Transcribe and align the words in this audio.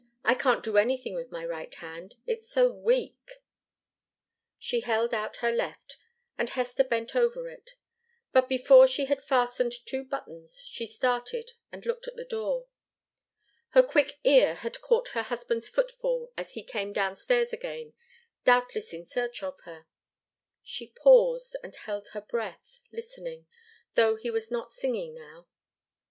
"I 0.23 0.33
can't 0.33 0.63
do 0.63 0.77
anything 0.77 1.13
with 1.13 1.31
my 1.31 1.45
right 1.45 1.71
hand, 1.75 2.15
it's 2.25 2.49
so 2.49 2.71
weak." 2.71 3.33
She 4.57 4.79
held 4.79 5.13
out 5.13 5.35
her 5.45 5.51
left, 5.51 5.97
and 6.39 6.49
Hester 6.49 6.83
bent 6.83 7.15
over 7.15 7.47
it. 7.47 7.75
But 8.31 8.49
before 8.49 8.87
she 8.87 9.05
had 9.05 9.21
fastened 9.23 9.73
two 9.85 10.03
buttons, 10.03 10.63
she 10.65 10.87
started, 10.87 11.51
and 11.71 11.85
looked 11.85 12.07
at 12.07 12.15
the 12.15 12.25
door. 12.25 12.65
Her 13.73 13.83
quick 13.83 14.17
ear 14.23 14.55
had 14.55 14.81
caught 14.81 15.09
her 15.09 15.21
husband's 15.21 15.69
footfall 15.69 16.33
as 16.35 16.53
he 16.55 16.63
came 16.63 16.93
downstairs 16.93 17.53
again, 17.53 17.93
doubtless 18.43 18.93
in 18.93 19.05
search 19.05 19.43
of 19.43 19.59
her. 19.65 19.85
She 20.63 20.87
paused, 20.87 21.55
and 21.63 21.75
held 21.75 22.07
her 22.07 22.21
breath, 22.21 22.79
listening, 22.91 23.45
though 23.93 24.15
he 24.15 24.31
was 24.31 24.49
not 24.49 24.71
singing 24.71 25.13
now. 25.13 25.45